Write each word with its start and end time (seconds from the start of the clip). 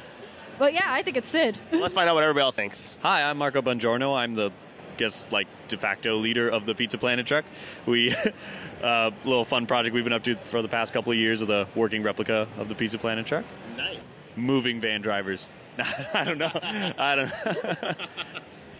But 0.59 0.75
yeah, 0.75 0.87
I 0.87 1.03
think 1.03 1.17
it's 1.17 1.29
Sid. 1.29 1.59
Let's 1.73 1.95
find 1.95 2.09
out 2.09 2.15
what 2.15 2.23
everybody 2.23 2.45
else 2.45 2.55
thinks. 2.55 2.97
Hi, 3.03 3.29
I'm 3.29 3.39
Marco 3.39 3.63
Bongiorno. 3.63 4.17
I'm 4.17 4.35
the 4.35 4.53
guess 4.97 5.27
like 5.31 5.49
de 5.69 5.77
facto 5.77 6.17
leader 6.17 6.49
of 6.49 6.67
the 6.67 6.75
Pizza 6.75 6.99
Planet 6.99 7.27
truck. 7.27 7.45
We 7.87 8.15
uh, 8.83 9.11
little 9.25 9.45
fun 9.45 9.67
project 9.67 9.95
we've 9.95 10.05
been 10.05 10.13
up 10.13 10.25
to 10.25 10.37
for 10.37 10.63
the 10.63 10.69
past 10.69 10.93
couple 10.93 11.13
of 11.13 11.19
years 11.19 11.41
with 11.41 11.51
a 11.51 11.67
working 11.75 12.03
replica 12.03 12.47
of 12.59 12.69
the 12.69 12.75
Pizza 12.75 12.99
Planet 12.99 13.27
truck. 13.27 13.45
Nice. 13.77 13.99
Moving 14.37 14.81
van 14.81 15.01
drivers. 15.01 15.49
I 16.15 16.25
don't 16.25 16.39
know. 16.39 16.51
I 16.53 17.17
don't. 17.17 17.29
Know. 17.29 17.95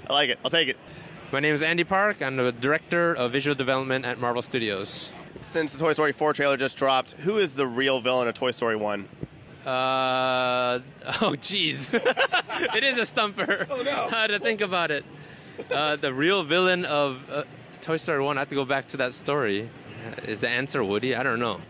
I 0.09 0.13
like 0.13 0.31
it. 0.31 0.39
I'll 0.45 0.51
take 0.51 0.69
it. 0.69 0.77
My 1.33 1.41
name 1.41 1.55
is 1.55 1.63
Andy 1.63 1.83
Park. 1.83 2.21
I'm 2.21 2.37
the 2.37 2.53
director 2.53 3.15
of 3.15 3.33
visual 3.33 3.55
development 3.55 4.05
at 4.05 4.21
Marvel 4.21 4.43
Studios. 4.43 5.11
Since 5.41 5.73
the 5.73 5.79
Toy 5.79 5.95
Story 5.95 6.13
4 6.13 6.35
trailer 6.35 6.59
just 6.59 6.77
dropped, 6.77 7.13
who 7.13 7.39
is 7.39 7.55
the 7.55 7.67
real 7.67 8.03
villain 8.03 8.29
of 8.29 8.35
Toy 8.35 8.51
Story 8.51 8.77
1? 8.77 9.09
Uh, 9.65 9.67
oh, 9.71 10.81
jeez. 11.41 11.89
it 12.77 12.85
is 12.85 12.99
a 12.99 13.07
stumper. 13.07 13.67
Oh, 13.71 13.81
no. 13.81 14.09
I 14.13 14.21
had 14.21 14.27
to 14.27 14.41
think 14.41 14.61
about 14.61 14.91
it. 14.91 15.07
Uh, 15.71 15.97
the 15.97 16.13
real 16.13 16.45
villain 16.45 16.85
of 16.85 17.23
uh, 17.31 17.45
Toy 17.81 17.97
Story 17.97 18.23
1, 18.23 18.37
I 18.37 18.43
have 18.43 18.51
to 18.51 18.55
go 18.55 18.67
back 18.67 18.89
to 18.89 18.99
that 18.99 19.15
story. 19.15 19.71
Is 20.27 20.41
the 20.41 20.51
answer 20.51 20.85
Woody? 20.85 21.17
I 21.17 21.23
don't 21.23 21.41
know. 21.41 21.63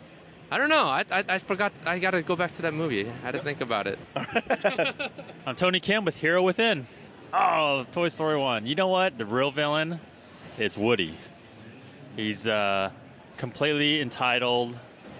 I 0.50 0.58
don't 0.58 0.70
know. 0.70 0.88
I, 0.88 1.04
I, 1.08 1.24
I 1.28 1.38
forgot. 1.38 1.72
I 1.86 2.00
got 2.00 2.10
to 2.10 2.22
go 2.22 2.34
back 2.34 2.52
to 2.54 2.62
that 2.62 2.74
movie. 2.74 3.08
I 3.08 3.26
had 3.26 3.32
to 3.32 3.38
think 3.38 3.60
about 3.60 3.86
it. 3.86 3.98
I'm 5.46 5.54
Tony 5.54 5.78
Kim 5.78 6.04
with 6.04 6.16
Hero 6.16 6.42
Within. 6.42 6.88
Oh, 7.34 7.86
Toy 7.92 8.08
Story 8.08 8.36
1. 8.36 8.66
You 8.66 8.74
know 8.74 8.88
what? 8.88 9.16
The 9.16 9.24
real 9.24 9.50
villain 9.50 9.98
is 10.58 10.76
Woody. 10.76 11.16
He's 12.14 12.46
uh, 12.46 12.90
completely 13.38 14.02
entitled. 14.02 14.78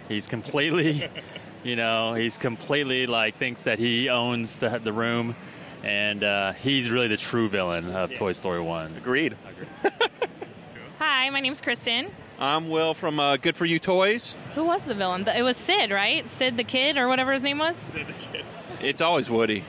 He's 0.08 0.26
completely, 0.26 1.08
you 1.64 1.74
know, 1.74 2.12
he's 2.12 2.36
completely 2.36 3.06
like 3.06 3.38
thinks 3.38 3.62
that 3.62 3.78
he 3.78 4.10
owns 4.10 4.58
the, 4.58 4.78
the 4.78 4.92
room. 4.92 5.34
And 5.82 6.22
uh, 6.22 6.52
he's 6.52 6.90
really 6.90 7.08
the 7.08 7.16
true 7.16 7.48
villain 7.48 7.90
of 7.90 8.12
Toy 8.14 8.32
Story 8.32 8.60
1. 8.60 8.96
Agreed. 8.98 9.34
Hi, 10.98 11.30
my 11.30 11.40
name's 11.40 11.62
Kristen. 11.62 12.10
I'm 12.38 12.68
Will 12.68 12.92
from 12.92 13.20
uh, 13.20 13.38
Good 13.38 13.56
For 13.56 13.64
You 13.64 13.78
Toys. 13.78 14.34
Who 14.54 14.64
was 14.64 14.84
the 14.84 14.94
villain? 14.94 15.26
It 15.26 15.42
was 15.42 15.56
Sid, 15.56 15.90
right? 15.90 16.28
Sid 16.28 16.58
the 16.58 16.64
kid 16.64 16.98
or 16.98 17.08
whatever 17.08 17.32
his 17.32 17.42
name 17.42 17.58
was? 17.58 17.78
Sid 17.94 18.06
the 18.06 18.12
Kid. 18.12 18.44
It's 18.82 19.00
always 19.00 19.30
Woody. 19.30 19.64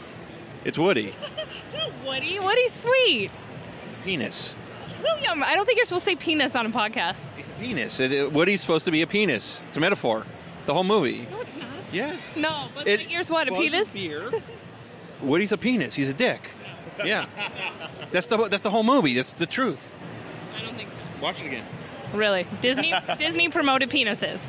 It's 0.65 0.77
Woody. 0.77 1.15
It's 2.03 2.07
Woody. 2.07 2.39
Woody's 2.39 2.73
sweet. 2.73 3.31
He's 3.83 3.93
a 3.93 4.03
penis. 4.03 4.55
William, 5.01 5.43
I 5.43 5.55
don't 5.55 5.65
think 5.65 5.77
you're 5.77 5.85
supposed 5.85 6.05
to 6.05 6.11
say 6.11 6.15
penis 6.15 6.55
on 6.55 6.65
a 6.65 6.69
podcast. 6.69 7.19
He's 7.35 7.47
a 7.47 7.59
penis. 7.59 7.99
It, 7.99 8.11
it- 8.11 8.31
Woody's 8.33 8.61
supposed 8.61 8.85
to 8.85 8.91
be 8.91 9.01
a 9.01 9.07
penis. 9.07 9.63
It's 9.67 9.77
a 9.77 9.79
metaphor. 9.79 10.25
The 10.65 10.73
whole 10.73 10.83
movie. 10.83 11.27
No, 11.29 11.41
it's 11.41 11.55
not. 11.55 11.67
Yes. 11.91 12.19
No, 12.35 12.67
but 12.75 12.87
It- 12.87 13.09
yours 13.09 13.29
what? 13.29 13.47
A 13.49 13.51
Well, 13.51 13.61
penis? 13.61 13.93
Woody's 15.21 15.51
a 15.51 15.57
penis. 15.57 15.95
He's 15.95 16.09
a 16.09 16.13
dick. 16.13 16.49
Yeah. 17.03 17.25
That's 18.11 18.27
the 18.27 18.37
that's 18.49 18.61
the 18.61 18.69
whole 18.69 18.83
movie. 18.83 19.15
That's 19.15 19.33
the 19.33 19.47
truth. 19.47 19.79
I 20.55 20.61
don't 20.61 20.75
think 20.75 20.91
so. 20.91 20.97
Watch 21.23 21.41
it 21.41 21.47
again. 21.47 21.65
Really? 22.13 22.45
Disney 22.61 22.93
Disney 23.17 23.49
promoted 23.49 23.89
penises. 23.89 24.45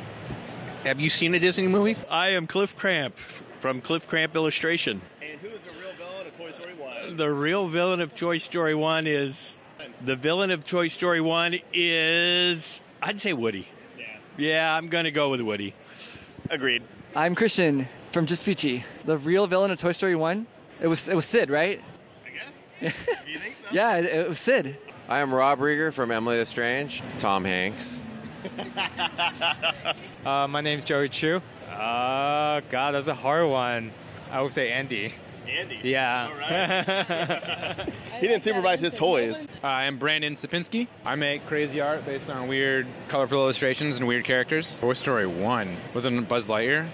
Have 0.83 0.99
you 0.99 1.09
seen 1.09 1.33
a 1.33 1.39
Disney 1.39 1.67
movie? 1.67 1.97
I 2.07 2.29
am 2.29 2.45
Cliff 2.45 2.77
Cramp 2.77 3.17
from 3.17 3.81
Cliff 3.81 4.07
Cramp 4.07 4.35
Illustration. 4.35 5.01
And 5.23 5.39
who 5.41 5.47
is 5.47 5.59
the 5.61 5.71
real 5.71 5.91
villain 5.97 6.24
of 6.24 6.24
Toy 6.37 6.51
Story 6.51 6.73
1? 6.73 7.17
The 7.17 7.31
real 7.31 7.67
villain 7.67 8.01
of 8.01 8.13
Toy 8.13 8.39
Story 8.39 8.75
1 8.75 9.07
is. 9.07 9.57
The 10.03 10.15
villain 10.17 10.51
of 10.51 10.65
Toy 10.65 10.89
Story 10.89 11.21
1 11.21 11.59
is. 11.71 12.81
I'd 13.01 13.21
say 13.21 13.31
Woody. 13.31 13.67
Yeah. 13.97 14.05
Yeah, 14.37 14.75
I'm 14.75 14.87
going 14.87 15.05
to 15.05 15.11
go 15.11 15.29
with 15.29 15.39
Woody. 15.39 15.73
Agreed. 16.49 16.83
I'm 17.15 17.35
Christian 17.35 17.87
from 18.11 18.25
Just 18.25 18.45
Peachy. 18.45 18.83
The 19.05 19.17
real 19.17 19.47
villain 19.47 19.71
of 19.71 19.79
Toy 19.79 19.93
Story 19.93 20.15
1? 20.15 20.45
It 20.81 20.87
was 20.87 21.07
it 21.07 21.15
was 21.15 21.25
Sid, 21.25 21.49
right? 21.49 21.81
I 22.25 22.29
guess. 22.83 22.93
you 23.27 23.39
think 23.39 23.55
so? 23.61 23.67
Yeah, 23.71 23.95
it, 23.97 24.05
it 24.05 24.27
was 24.27 24.39
Sid. 24.39 24.77
I 25.07 25.19
am 25.19 25.33
Rob 25.33 25.61
Reger 25.61 25.93
from 25.93 26.11
Emily 26.11 26.37
the 26.37 26.45
Strange. 26.45 27.01
Tom 27.17 27.45
Hanks. 27.45 28.01
Uh, 30.25 30.47
my 30.47 30.59
name's 30.59 30.83
Joey 30.83 31.07
Chou. 31.07 31.39
Uh, 31.69 32.59
God, 32.71 32.93
that's 32.93 33.05
a 33.05 33.13
hard 33.13 33.47
one. 33.47 33.91
I 34.31 34.41
would 34.41 34.51
say 34.51 34.71
Andy. 34.71 35.13
Andy. 35.47 35.79
Yeah. 35.83 37.87
He 38.19 38.27
didn't 38.27 38.43
supervise 38.43 38.79
his 38.79 38.93
toys. 38.93 39.45
Uh, 39.61 39.67
I'm 39.67 39.97
Brandon 39.97 40.35
Sapinski. 40.35 40.87
I 41.05 41.15
make 41.15 41.45
crazy 41.47 41.81
art 41.81 42.05
based 42.05 42.29
on 42.29 42.47
weird, 42.47 42.87
colorful 43.09 43.39
illustrations 43.39 43.97
and 43.97 44.07
weird 44.07 44.23
characters. 44.23 44.77
Toy 44.79 44.93
Story 44.93 45.27
1. 45.27 45.77
Was 45.93 46.05
it 46.05 46.27
Buzz 46.29 46.47
Lightyear? 46.47 46.87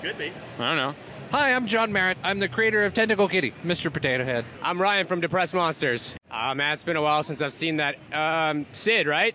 Could 0.00 0.16
be. 0.16 0.32
I 0.58 0.68
don't 0.68 0.76
know. 0.76 0.94
Hi, 1.32 1.52
I'm 1.52 1.66
John 1.66 1.92
Merritt. 1.92 2.16
I'm 2.24 2.40
the 2.40 2.48
creator 2.48 2.84
of 2.84 2.94
Tentacle 2.94 3.28
Kitty, 3.28 3.52
Mr. 3.62 3.92
Potato 3.92 4.24
Head. 4.24 4.46
I'm 4.62 4.80
Ryan 4.80 5.06
from 5.06 5.20
Depressed 5.20 5.54
Monsters. 5.54 6.16
Uh, 6.30 6.54
man, 6.54 6.72
it's 6.72 6.82
been 6.82 6.96
a 6.96 7.02
while 7.02 7.22
since 7.22 7.42
I've 7.42 7.52
seen 7.52 7.76
that. 7.76 7.96
Um, 8.12 8.64
Sid, 8.72 9.06
right? 9.06 9.34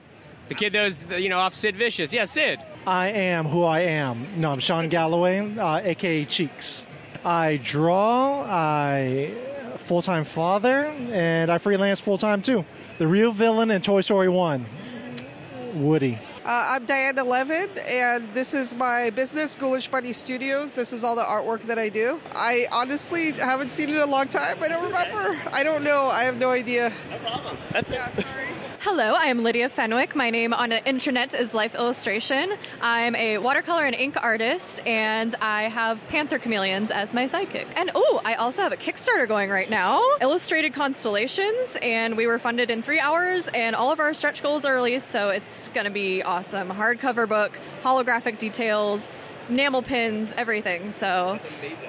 The 0.49 0.55
kid 0.55 0.73
that 0.73 0.83
was, 0.83 1.05
you 1.11 1.29
know, 1.29 1.39
off 1.39 1.53
Sid 1.53 1.75
Vicious. 1.75 2.11
Yeah, 2.11 2.25
Sid. 2.25 2.59
I 2.87 3.09
am 3.09 3.45
who 3.45 3.63
I 3.63 3.81
am. 3.81 4.41
No, 4.41 4.51
I'm 4.51 4.59
Sean 4.59 4.89
Galloway, 4.89 5.55
uh, 5.57 5.81
aka 5.83 6.25
Cheeks. 6.25 6.89
I 7.23 7.59
draw, 7.63 8.43
I 8.47 9.33
full 9.77 10.01
time 10.01 10.25
father, 10.25 10.85
and 11.11 11.51
I 11.51 11.57
freelance 11.57 11.99
full 11.99 12.17
time 12.17 12.41
too. 12.41 12.65
The 12.97 13.07
real 13.07 13.31
villain 13.31 13.71
in 13.71 13.81
Toy 13.81 14.01
Story 14.01 14.29
1, 14.29 14.65
Woody. 15.75 16.19
Uh, 16.43 16.75
I'm 16.75 16.85
Diana 16.85 17.25
Levin, 17.25 17.69
and 17.85 18.33
this 18.33 18.53
is 18.53 18.75
my 18.75 19.09
business, 19.09 19.57
Ghoulish 19.57 19.91
Bunny 19.91 20.13
Studios. 20.13 20.71
This 20.71 20.93
is 20.93 21.03
all 21.03 21.13
the 21.13 21.23
artwork 21.23 21.63
that 21.63 21.77
I 21.77 21.89
do. 21.89 22.21
I 22.33 22.67
honestly 22.71 23.31
haven't 23.31 23.71
seen 23.71 23.89
it 23.89 23.95
in 23.95 24.01
a 24.01 24.05
long 24.05 24.29
time. 24.29 24.57
I 24.63 24.69
don't 24.69 24.85
remember. 24.85 25.37
I 25.51 25.63
don't 25.63 25.83
know. 25.83 26.07
I 26.07 26.23
have 26.23 26.37
no 26.37 26.49
idea. 26.49 26.93
No 27.09 27.17
problem. 27.17 27.57
That's 27.73 27.89
yeah, 27.89 28.09
it. 28.09 28.25
sorry. 28.25 28.47
Hello, 28.81 29.13
I 29.13 29.25
am 29.25 29.43
Lydia 29.43 29.69
Fenwick. 29.69 30.15
My 30.15 30.29
name 30.29 30.53
on 30.53 30.69
the 30.69 30.75
intranet 30.75 31.37
is 31.37 31.55
Life 31.55 31.73
Illustration. 31.73 32.53
I'm 32.79 33.15
a 33.15 33.39
watercolor 33.39 33.83
and 33.85 33.95
ink 33.95 34.15
artist, 34.21 34.85
and 34.85 35.33
I 35.41 35.63
have 35.63 36.07
Panther 36.09 36.37
Chameleons 36.37 36.91
as 36.91 37.11
my 37.11 37.25
sidekick. 37.25 37.65
And 37.75 37.89
oh, 37.95 38.21
I 38.23 38.35
also 38.35 38.61
have 38.61 38.71
a 38.71 38.77
Kickstarter 38.77 39.27
going 39.27 39.49
right 39.49 39.67
now 39.67 40.03
Illustrated 40.21 40.73
Constellations, 40.73 41.75
and 41.81 42.15
we 42.15 42.27
were 42.27 42.37
funded 42.37 42.69
in 42.69 42.83
three 42.83 42.99
hours, 42.99 43.47
and 43.47 43.75
all 43.75 43.91
of 43.91 43.99
our 43.99 44.13
stretch 44.13 44.43
goals 44.43 44.63
are 44.63 44.75
released, 44.75 45.09
so 45.09 45.29
it's 45.29 45.69
going 45.69 45.85
to 45.85 45.91
be 45.91 46.21
awesome. 46.21 46.69
Hardcover 46.69 47.27
book, 47.27 47.57
holographic 47.83 48.37
details. 48.37 49.09
Enamel 49.49 49.81
pins, 49.81 50.33
everything. 50.35 50.91
So, 50.91 51.39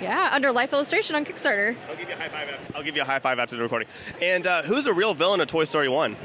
yeah, 0.01 0.31
under 0.33 0.53
Life 0.53 0.73
Illustration 0.73 1.17
on 1.17 1.25
Kickstarter. 1.25 1.75
I'll 1.89 1.97
give 1.97 2.09
you 2.09 2.15
a 2.15 2.19
high 2.19 2.29
five. 2.29 2.49
After, 2.49 2.77
I'll 2.77 2.83
give 2.85 2.95
you 2.95 3.03
a 3.03 3.05
high 3.05 3.19
five 3.19 3.41
after 3.41 3.57
the 3.57 3.63
recording. 3.63 3.89
And 4.23 4.47
uh, 4.47 4.63
who's 4.63 4.85
the 4.85 4.93
real 4.95 5.13
villain 5.13 5.41
of 5.41 5.49
Toy 5.49 5.65
Story 5.65 5.89
1? 5.89 6.17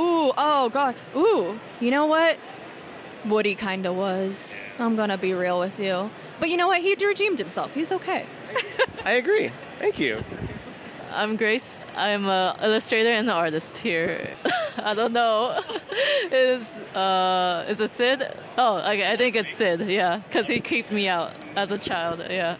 Ooh, 0.00 0.32
oh 0.36 0.70
god. 0.70 0.94
Ooh, 1.14 1.60
you 1.78 1.90
know 1.90 2.06
what? 2.06 2.38
Woody 3.26 3.54
kinda 3.54 3.92
was. 3.92 4.62
I'm 4.78 4.96
gonna 4.96 5.18
be 5.18 5.34
real 5.34 5.60
with 5.60 5.78
you. 5.78 6.10
But 6.38 6.48
you 6.48 6.56
know 6.56 6.68
what? 6.68 6.80
He 6.80 6.94
redeemed 6.94 7.38
himself. 7.38 7.74
He's 7.74 7.92
okay. 7.92 8.24
I 9.04 9.12
agree. 9.12 9.52
Thank 9.78 9.98
you. 10.00 10.24
I'm 11.12 11.36
Grace. 11.36 11.84
I'm 11.96 12.26
an 12.28 12.56
illustrator 12.62 13.10
and 13.10 13.28
an 13.28 13.34
artist 13.34 13.76
here. 13.76 14.30
I 14.78 14.94
don't 14.94 15.12
know. 15.12 15.60
is 16.32 16.64
uh 16.94 17.66
is 17.68 17.80
it 17.80 17.90
Sid? 17.90 18.32
Oh, 18.56 18.78
okay. 18.78 19.10
I 19.12 19.16
think 19.16 19.36
it's 19.36 19.52
Sid. 19.52 19.80
Yeah, 19.90 20.22
because 20.26 20.46
he 20.46 20.60
creeped 20.60 20.92
me 20.92 21.08
out 21.08 21.32
as 21.56 21.72
a 21.72 21.78
child. 21.78 22.20
Yeah. 22.20 22.56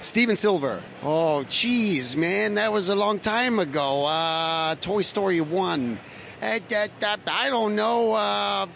Stephen 0.00 0.36
Silver. 0.36 0.82
Oh, 1.02 1.44
jeez, 1.48 2.16
man, 2.16 2.54
that 2.54 2.72
was 2.72 2.88
a 2.88 2.94
long 2.94 3.18
time 3.18 3.58
ago. 3.58 4.06
Uh, 4.06 4.76
Toy 4.76 5.02
Story 5.02 5.40
One. 5.40 5.98
That, 6.40 6.68
that, 7.00 7.20
I 7.26 7.48
don't 7.50 7.74
know. 7.74 8.12
Uh, 8.14 8.66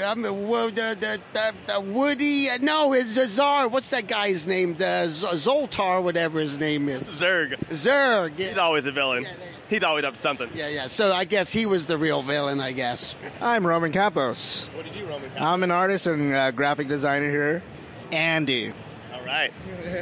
I 0.00 0.14
mean, 0.14 0.48
wo- 0.48 0.70
the, 0.70 0.96
the, 0.98 1.20
the, 1.32 1.54
the 1.66 1.80
Woody. 1.80 2.48
Uh, 2.48 2.58
no, 2.60 2.92
it's 2.94 3.16
a 3.16 3.26
Zazar. 3.26 3.70
What's 3.70 3.90
that 3.90 4.06
guy's 4.06 4.46
name? 4.46 4.74
The 4.74 5.06
Z- 5.08 5.26
Zoltar, 5.26 6.02
whatever 6.02 6.40
his 6.40 6.58
name 6.58 6.88
is. 6.88 7.02
Zurg. 7.04 7.58
Zurg. 7.68 8.38
He's 8.38 8.56
always 8.58 8.86
a 8.86 8.92
villain. 8.92 9.24
Yeah, 9.24 9.34
He's 9.68 9.82
always 9.82 10.04
up 10.04 10.14
to 10.14 10.20
something. 10.20 10.50
Yeah, 10.54 10.68
yeah. 10.68 10.86
So 10.86 11.12
I 11.12 11.24
guess 11.24 11.52
he 11.52 11.66
was 11.66 11.86
the 11.86 11.98
real 11.98 12.22
villain. 12.22 12.60
I 12.60 12.72
guess. 12.72 13.16
I'm 13.40 13.66
Roman 13.66 13.92
Campos. 13.92 14.68
What 14.74 14.84
did 14.84 14.94
you, 14.94 15.06
Roman? 15.06 15.30
I'm 15.38 15.62
an 15.62 15.70
artist 15.70 16.06
and 16.06 16.34
uh, 16.34 16.50
graphic 16.50 16.88
designer 16.88 17.30
here. 17.30 17.62
Andy. 18.10 18.72
All 19.12 19.20
All 19.20 19.24
right. 19.26 19.52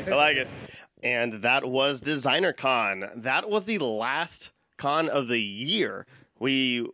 I 0.07 0.15
like 0.15 0.37
it. 0.37 0.49
And 1.03 1.43
that 1.43 1.65
was 1.65 2.01
Designer 2.01 2.53
Con. 2.53 3.05
That 3.17 3.49
was 3.49 3.65
the 3.65 3.79
last 3.79 4.51
con 4.77 5.09
of 5.09 5.29
the 5.29 5.41
year. 5.41 6.07
We 6.39 6.87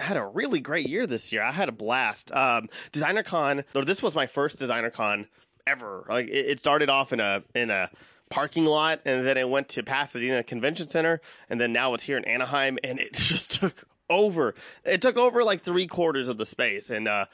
had 0.00 0.16
a 0.16 0.26
really 0.26 0.60
great 0.60 0.88
year 0.88 1.06
this 1.06 1.32
year. 1.32 1.42
I 1.42 1.52
had 1.52 1.68
a 1.68 1.72
blast. 1.72 2.32
Um, 2.32 2.68
Designer 2.92 3.22
Con, 3.22 3.64
or 3.74 3.84
this 3.84 4.02
was 4.02 4.14
my 4.14 4.26
first 4.26 4.58
Designer 4.58 4.90
Con 4.90 5.26
ever. 5.66 6.06
Like 6.08 6.28
it, 6.28 6.46
it 6.46 6.60
started 6.60 6.90
off 6.90 7.12
in 7.12 7.20
a 7.20 7.42
in 7.54 7.70
a 7.70 7.90
parking 8.30 8.64
lot, 8.64 9.00
and 9.04 9.26
then 9.26 9.36
it 9.36 9.48
went 9.48 9.68
to 9.70 9.82
Pasadena 9.82 10.42
Convention 10.42 10.88
Center, 10.88 11.20
and 11.48 11.60
then 11.60 11.72
now 11.72 11.94
it's 11.94 12.04
here 12.04 12.16
in 12.16 12.24
Anaheim, 12.24 12.78
and 12.84 12.98
it 12.98 13.12
just 13.14 13.60
took 13.60 13.84
over. 14.10 14.54
It 14.84 15.02
took 15.02 15.16
over 15.16 15.42
like 15.42 15.62
three 15.62 15.86
quarters 15.86 16.28
of 16.28 16.38
the 16.38 16.46
space, 16.46 16.90
and 16.90 17.08
uh, 17.08 17.26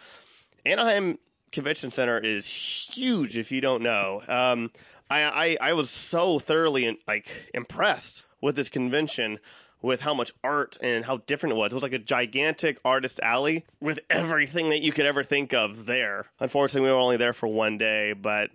Anaheim 0.65 1.19
Convention 1.53 1.91
Center 1.91 2.19
is 2.19 2.47
huge. 2.47 3.39
If 3.39 3.53
you 3.53 3.61
don't 3.61 3.83
know, 3.83 4.23
um, 4.29 4.71
I, 5.11 5.23
I 5.61 5.71
I 5.71 5.73
was 5.75 5.91
so 5.91 6.39
thoroughly 6.39 6.99
like 7.07 7.29
impressed 7.53 8.25
with 8.41 8.57
this 8.57 8.69
convention 8.69 9.39
with 9.85 10.01
how 10.01 10.15
much 10.15 10.33
art 10.43 10.79
and 10.81 11.05
how 11.05 11.19
different 11.19 11.53
it 11.53 11.57
was. 11.57 11.71
It 11.71 11.75
was 11.75 11.83
like 11.83 11.93
a 11.93 11.99
gigantic 11.99 12.79
artist 12.87 13.21
alley 13.23 13.67
with 13.81 14.01
everything 14.09 14.71
that 14.71 14.81
you 14.81 14.93
could 14.93 15.05
ever 15.05 15.23
think 15.23 15.53
of 15.53 15.85
there. 15.85 16.25
Unfortunately, 16.41 16.89
we 16.89 16.93
were 16.93 16.99
only 16.99 17.19
there 17.19 17.35
for 17.35 17.49
one 17.49 17.77
day, 17.77 18.15
but 18.15 18.51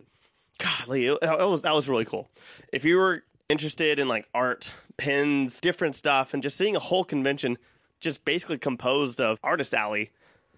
golly, 0.58 1.06
it, 1.06 1.20
was 1.22 1.62
that 1.62 1.76
was 1.76 1.88
really 1.88 2.06
cool. 2.06 2.32
If 2.74 2.84
you 2.84 2.98
were 2.98 3.24
interested 3.48 4.00
in 4.00 4.08
like 4.08 4.28
art, 4.34 4.74
pins, 4.98 5.62
different 5.62 5.96
stuff, 5.96 6.34
and 6.34 6.42
just 6.42 6.58
seeing 6.58 6.76
a 6.76 6.80
whole 6.80 7.04
convention 7.04 7.60
just 8.00 8.26
basically 8.26 8.58
composed 8.58 9.22
of 9.22 9.38
artist 9.44 9.76
alley, 9.76 10.10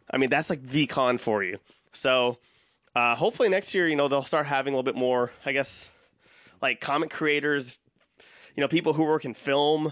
I 0.09 0.17
mean 0.17 0.29
that's 0.29 0.49
like 0.49 0.69
the 0.69 0.87
con 0.87 1.17
for 1.17 1.43
you. 1.43 1.59
So 1.91 2.37
uh, 2.95 3.15
hopefully 3.15 3.49
next 3.49 3.75
year, 3.75 3.89
you 3.89 3.97
know, 3.97 4.07
they'll 4.07 4.23
start 4.23 4.45
having 4.45 4.73
a 4.73 4.77
little 4.77 4.89
bit 4.89 4.97
more, 4.97 5.31
I 5.45 5.51
guess, 5.51 5.91
like 6.61 6.79
comic 6.79 7.09
creators, 7.09 7.77
you 8.55 8.61
know, 8.61 8.69
people 8.69 8.93
who 8.93 9.03
work 9.03 9.25
in 9.25 9.33
film 9.33 9.91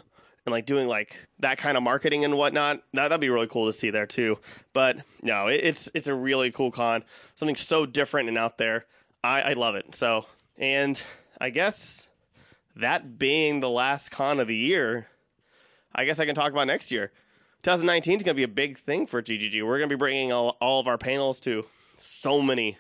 and 0.49 0.53
like 0.53 0.65
doing 0.65 0.87
like 0.87 1.15
that 1.39 1.59
kind 1.59 1.77
of 1.77 1.83
marketing 1.83 2.25
and 2.25 2.35
whatnot. 2.35 2.81
That, 2.93 3.09
that'd 3.09 3.21
be 3.21 3.29
really 3.29 3.47
cool 3.47 3.67
to 3.67 3.73
see 3.73 3.91
there 3.91 4.07
too. 4.07 4.39
But 4.73 4.97
no, 5.21 5.47
it, 5.47 5.61
it's 5.63 5.89
it's 5.93 6.07
a 6.07 6.13
really 6.13 6.51
cool 6.51 6.71
con, 6.71 7.03
something 7.35 7.55
so 7.55 7.85
different 7.85 8.29
and 8.29 8.37
out 8.37 8.57
there. 8.57 8.85
I, 9.23 9.41
I 9.41 9.53
love 9.53 9.75
it. 9.75 9.93
So, 9.93 10.25
and 10.57 11.01
I 11.39 11.51
guess 11.51 12.07
that 12.75 13.19
being 13.19 13.59
the 13.59 13.69
last 13.69 14.09
con 14.09 14.39
of 14.39 14.47
the 14.47 14.55
year, 14.55 15.07
I 15.93 16.05
guess 16.05 16.19
I 16.19 16.25
can 16.25 16.35
talk 16.35 16.51
about 16.51 16.67
next 16.67 16.91
year. 16.91 17.11
2019 17.61 18.17
is 18.17 18.23
going 18.23 18.33
to 18.35 18.39
be 18.39 18.43
a 18.43 18.47
big 18.47 18.77
thing 18.77 19.05
for 19.05 19.21
GGG. 19.21 19.65
We're 19.65 19.77
going 19.77 19.89
to 19.89 19.95
be 19.95 19.99
bringing 19.99 20.31
all, 20.31 20.55
all 20.61 20.79
of 20.79 20.87
our 20.87 20.97
panels 20.97 21.41
to 21.41 21.65
so 21.97 22.41
many, 22.41 22.77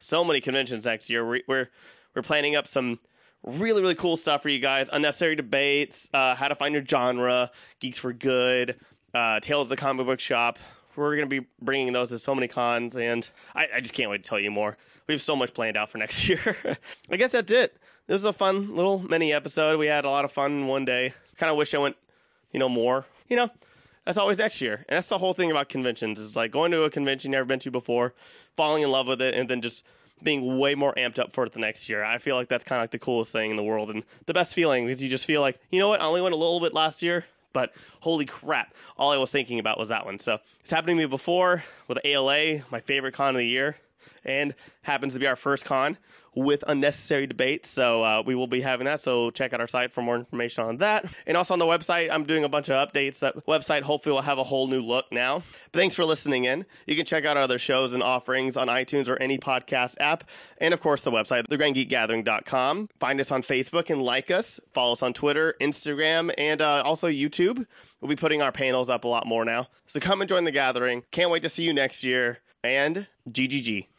so 0.00 0.24
many 0.24 0.40
conventions 0.40 0.84
next 0.84 1.08
year. 1.08 1.26
We, 1.26 1.44
we're 1.46 1.68
we're 2.14 2.22
planning 2.22 2.56
up 2.56 2.66
some 2.66 2.98
really 3.46 3.80
really 3.80 3.94
cool 3.94 4.16
stuff 4.16 4.42
for 4.42 4.48
you 4.48 4.58
guys. 4.58 4.88
Unnecessary 4.92 5.36
debates, 5.36 6.08
uh, 6.12 6.34
how 6.34 6.48
to 6.48 6.54
find 6.54 6.74
your 6.74 6.84
genre, 6.84 7.50
geeks 7.80 7.98
for 7.98 8.12
good, 8.12 8.78
uh, 9.14 9.40
tales 9.40 9.66
of 9.66 9.68
the 9.70 9.76
comic 9.76 10.06
book 10.06 10.20
shop. 10.20 10.58
We're 10.94 11.14
going 11.16 11.28
to 11.28 11.40
be 11.40 11.46
bringing 11.60 11.92
those 11.92 12.08
to 12.08 12.18
so 12.18 12.34
many 12.34 12.48
cons, 12.48 12.96
and 12.96 13.28
I, 13.54 13.68
I 13.76 13.80
just 13.80 13.92
can't 13.92 14.10
wait 14.10 14.24
to 14.24 14.28
tell 14.28 14.40
you 14.40 14.50
more. 14.50 14.78
We 15.06 15.14
have 15.14 15.22
so 15.22 15.36
much 15.36 15.52
planned 15.52 15.76
out 15.76 15.90
for 15.90 15.98
next 15.98 16.28
year. 16.28 16.56
I 17.10 17.16
guess 17.16 17.32
that's 17.32 17.52
it. 17.52 17.76
This 18.06 18.14
was 18.14 18.24
a 18.24 18.32
fun 18.32 18.74
little 18.74 19.00
mini 19.00 19.32
episode. 19.32 19.78
We 19.78 19.88
had 19.88 20.04
a 20.04 20.10
lot 20.10 20.24
of 20.24 20.32
fun 20.32 20.66
one 20.68 20.84
day. 20.84 21.12
Kind 21.36 21.50
of 21.50 21.56
wish 21.56 21.74
I 21.74 21.78
went, 21.78 21.96
you 22.52 22.58
know, 22.58 22.68
more. 22.68 23.04
You 23.28 23.36
know, 23.36 23.50
that's 24.04 24.16
always 24.16 24.38
next 24.38 24.60
year. 24.60 24.84
And 24.88 24.96
that's 24.96 25.08
the 25.08 25.18
whole 25.18 25.34
thing 25.34 25.50
about 25.50 25.68
conventions 25.68 26.20
It's 26.20 26.36
like 26.36 26.52
going 26.52 26.70
to 26.70 26.84
a 26.84 26.90
convention 26.90 27.32
you've 27.32 27.38
never 27.38 27.46
been 27.46 27.58
to 27.60 27.70
before, 27.70 28.14
falling 28.56 28.82
in 28.84 28.90
love 28.90 29.08
with 29.08 29.20
it, 29.20 29.34
and 29.34 29.50
then 29.50 29.60
just 29.60 29.82
being 30.22 30.58
way 30.58 30.74
more 30.74 30.94
amped 30.94 31.18
up 31.18 31.32
for 31.32 31.44
it 31.44 31.52
the 31.52 31.58
next 31.58 31.88
year. 31.88 32.02
I 32.02 32.18
feel 32.18 32.36
like 32.36 32.48
that's 32.48 32.64
kind 32.64 32.80
of 32.80 32.82
like 32.84 32.90
the 32.90 32.98
coolest 32.98 33.32
thing 33.32 33.50
in 33.50 33.56
the 33.56 33.62
world 33.62 33.90
and 33.90 34.02
the 34.26 34.34
best 34.34 34.54
feeling 34.54 34.86
because 34.86 35.02
you 35.02 35.08
just 35.08 35.24
feel 35.24 35.40
like, 35.40 35.58
you 35.70 35.78
know 35.78 35.88
what, 35.88 36.00
I 36.00 36.04
only 36.04 36.20
went 36.20 36.34
a 36.34 36.38
little 36.38 36.60
bit 36.60 36.72
last 36.72 37.02
year, 37.02 37.26
but 37.52 37.72
holy 38.00 38.26
crap, 38.26 38.74
all 38.96 39.12
I 39.12 39.18
was 39.18 39.30
thinking 39.30 39.58
about 39.58 39.78
was 39.78 39.90
that 39.90 40.04
one. 40.04 40.18
So 40.18 40.38
it's 40.60 40.70
happening 40.70 40.96
to 40.96 41.02
me 41.02 41.06
before 41.06 41.64
with 41.88 41.98
ALA, 42.04 42.62
my 42.70 42.80
favorite 42.80 43.14
con 43.14 43.34
of 43.34 43.38
the 43.38 43.46
year, 43.46 43.76
and 44.26 44.54
happens 44.82 45.14
to 45.14 45.20
be 45.20 45.26
our 45.26 45.36
first 45.36 45.64
con 45.64 45.96
with 46.36 46.62
unnecessary 46.68 47.26
debates. 47.26 47.70
So 47.70 48.04
uh, 48.04 48.22
we 48.24 48.34
will 48.34 48.46
be 48.46 48.60
having 48.60 48.84
that. 48.84 49.00
So 49.00 49.30
check 49.30 49.54
out 49.54 49.60
our 49.60 49.66
site 49.66 49.92
for 49.92 50.02
more 50.02 50.16
information 50.16 50.64
on 50.64 50.76
that. 50.76 51.06
And 51.26 51.36
also 51.36 51.54
on 51.54 51.58
the 51.58 51.64
website, 51.64 52.10
I'm 52.12 52.24
doing 52.24 52.44
a 52.44 52.48
bunch 52.48 52.68
of 52.68 52.88
updates. 52.88 53.20
That 53.20 53.46
website 53.46 53.82
hopefully 53.82 54.12
will 54.12 54.20
have 54.20 54.38
a 54.38 54.44
whole 54.44 54.68
new 54.68 54.82
look 54.82 55.06
now. 55.10 55.42
But 55.72 55.80
thanks 55.80 55.94
for 55.94 56.04
listening 56.04 56.44
in. 56.44 56.66
You 56.86 56.94
can 56.94 57.06
check 57.06 57.24
out 57.24 57.38
our 57.38 57.42
other 57.42 57.58
shows 57.58 57.94
and 57.94 58.02
offerings 58.02 58.56
on 58.58 58.68
iTunes 58.68 59.08
or 59.08 59.16
any 59.16 59.38
podcast 59.38 59.96
app. 59.98 60.24
And 60.58 60.74
of 60.74 60.80
course, 60.80 61.00
the 61.00 61.10
website, 61.10 61.48
thegrandgeekgathering.com. 61.48 62.90
Find 63.00 63.20
us 63.20 63.32
on 63.32 63.42
Facebook 63.42 63.88
and 63.88 64.02
like 64.02 64.30
us. 64.30 64.60
Follow 64.74 64.92
us 64.92 65.02
on 65.02 65.14
Twitter, 65.14 65.54
Instagram, 65.60 66.32
and 66.36 66.60
uh, 66.60 66.82
also 66.84 67.08
YouTube. 67.08 67.66
We'll 68.00 68.10
be 68.10 68.16
putting 68.16 68.42
our 68.42 68.52
panels 68.52 68.90
up 68.90 69.04
a 69.04 69.08
lot 69.08 69.26
more 69.26 69.46
now. 69.46 69.68
So 69.86 70.00
come 70.00 70.20
and 70.20 70.28
join 70.28 70.44
the 70.44 70.52
gathering. 70.52 71.02
Can't 71.10 71.30
wait 71.30 71.42
to 71.42 71.48
see 71.48 71.64
you 71.64 71.72
next 71.72 72.04
year. 72.04 72.40
And 72.62 73.06
GGG. 73.30 73.86